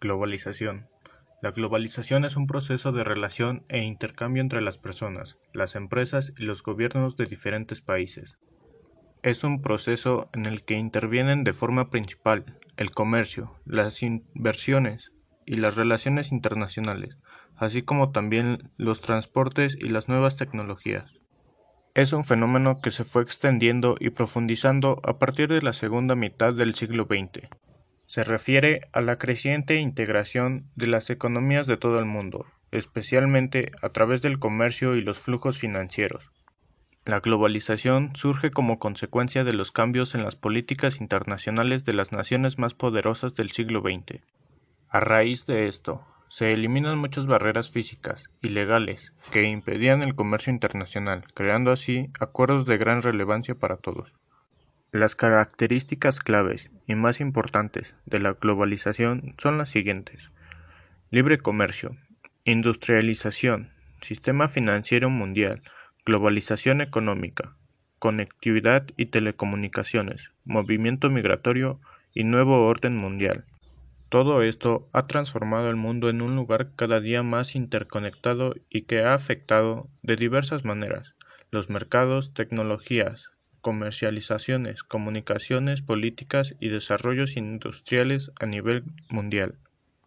Globalización. 0.00 0.88
La 1.42 1.50
globalización 1.50 2.24
es 2.24 2.36
un 2.36 2.46
proceso 2.46 2.90
de 2.90 3.04
relación 3.04 3.66
e 3.68 3.82
intercambio 3.82 4.40
entre 4.40 4.62
las 4.62 4.78
personas, 4.78 5.38
las 5.52 5.76
empresas 5.76 6.32
y 6.38 6.44
los 6.44 6.62
gobiernos 6.62 7.18
de 7.18 7.26
diferentes 7.26 7.82
países. 7.82 8.38
Es 9.22 9.44
un 9.44 9.60
proceso 9.60 10.30
en 10.32 10.46
el 10.46 10.64
que 10.64 10.78
intervienen 10.78 11.44
de 11.44 11.52
forma 11.52 11.90
principal 11.90 12.58
el 12.78 12.92
comercio, 12.92 13.60
las 13.66 14.02
inversiones 14.02 15.12
y 15.44 15.56
las 15.56 15.76
relaciones 15.76 16.32
internacionales, 16.32 17.18
así 17.54 17.82
como 17.82 18.10
también 18.10 18.70
los 18.78 19.02
transportes 19.02 19.76
y 19.78 19.90
las 19.90 20.08
nuevas 20.08 20.36
tecnologías. 20.36 21.12
Es 21.94 22.14
un 22.14 22.24
fenómeno 22.24 22.80
que 22.80 22.90
se 22.90 23.04
fue 23.04 23.22
extendiendo 23.22 23.96
y 24.00 24.08
profundizando 24.08 24.98
a 25.04 25.18
partir 25.18 25.50
de 25.50 25.60
la 25.60 25.74
segunda 25.74 26.14
mitad 26.14 26.54
del 26.54 26.74
siglo 26.74 27.04
XX. 27.04 27.48
Se 28.10 28.24
refiere 28.24 28.80
a 28.92 29.02
la 29.02 29.18
creciente 29.18 29.76
integración 29.76 30.68
de 30.74 30.88
las 30.88 31.10
economías 31.10 31.68
de 31.68 31.76
todo 31.76 32.00
el 32.00 32.06
mundo, 32.06 32.44
especialmente 32.72 33.70
a 33.82 33.90
través 33.90 34.20
del 34.20 34.40
comercio 34.40 34.96
y 34.96 35.00
los 35.00 35.20
flujos 35.20 35.58
financieros. 35.60 36.28
La 37.04 37.20
globalización 37.20 38.10
surge 38.16 38.50
como 38.50 38.80
consecuencia 38.80 39.44
de 39.44 39.52
los 39.52 39.70
cambios 39.70 40.16
en 40.16 40.24
las 40.24 40.34
políticas 40.34 41.00
internacionales 41.00 41.84
de 41.84 41.92
las 41.92 42.10
naciones 42.10 42.58
más 42.58 42.74
poderosas 42.74 43.36
del 43.36 43.52
siglo 43.52 43.80
XX. 43.80 44.20
A 44.88 44.98
raíz 44.98 45.46
de 45.46 45.68
esto, 45.68 46.04
se 46.26 46.48
eliminan 46.50 46.98
muchas 46.98 47.28
barreras 47.28 47.70
físicas 47.70 48.28
y 48.42 48.48
legales 48.48 49.14
que 49.30 49.44
impedían 49.44 50.02
el 50.02 50.16
comercio 50.16 50.52
internacional, 50.52 51.22
creando 51.32 51.70
así 51.70 52.10
acuerdos 52.18 52.66
de 52.66 52.76
gran 52.76 53.02
relevancia 53.02 53.54
para 53.54 53.76
todos. 53.76 54.12
Las 54.92 55.14
características 55.14 56.18
claves 56.18 56.72
y 56.88 56.96
más 56.96 57.20
importantes 57.20 57.94
de 58.06 58.18
la 58.18 58.32
globalización 58.32 59.36
son 59.38 59.56
las 59.56 59.68
siguientes. 59.68 60.32
Libre 61.12 61.38
comercio, 61.38 61.96
industrialización, 62.44 63.70
sistema 64.00 64.48
financiero 64.48 65.08
mundial, 65.08 65.62
globalización 66.04 66.80
económica, 66.80 67.54
conectividad 68.00 68.84
y 68.96 69.06
telecomunicaciones, 69.06 70.32
movimiento 70.44 71.08
migratorio 71.08 71.80
y 72.12 72.24
nuevo 72.24 72.66
orden 72.66 72.96
mundial. 72.96 73.44
Todo 74.08 74.42
esto 74.42 74.88
ha 74.92 75.06
transformado 75.06 75.70
el 75.70 75.76
mundo 75.76 76.10
en 76.10 76.20
un 76.20 76.34
lugar 76.34 76.72
cada 76.74 76.98
día 76.98 77.22
más 77.22 77.54
interconectado 77.54 78.56
y 78.68 78.82
que 78.82 79.04
ha 79.04 79.14
afectado 79.14 79.88
de 80.02 80.16
diversas 80.16 80.64
maneras 80.64 81.14
los 81.52 81.68
mercados, 81.68 82.32
tecnologías, 82.34 83.30
comercializaciones, 83.60 84.82
comunicaciones, 84.82 85.82
políticas 85.82 86.54
y 86.60 86.68
desarrollos 86.68 87.36
industriales 87.36 88.30
a 88.40 88.46
nivel 88.46 88.84
mundial. 89.08 89.56